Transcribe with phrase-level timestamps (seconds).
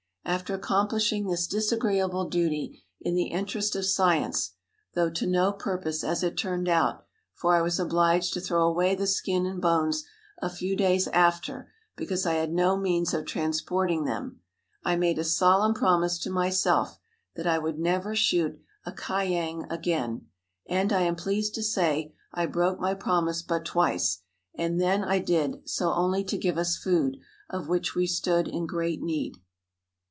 [0.23, 4.51] After accomplishing this disagreeable duty in the interest of science
[4.93, 8.95] though to no purpose, as it turned out, for I was obliged to throw away
[8.95, 10.05] the skin and bones
[10.41, 14.39] a few days after, because I had no means of transporting them
[14.85, 16.97] I made a solemn promise to myself
[17.35, 20.27] that I would never shoot a kyang again;
[20.69, 24.21] and, I am pleased to say, I broke my promise but twice,
[24.55, 27.17] and then I did so only to give us food,
[27.49, 29.37] of which we stood in great need.